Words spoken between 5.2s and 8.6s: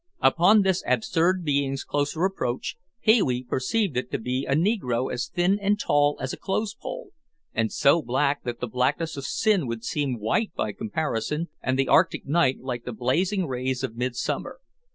thin and tall as a clothespole, and so black that